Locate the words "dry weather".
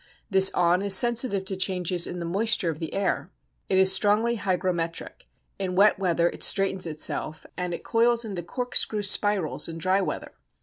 9.77-10.33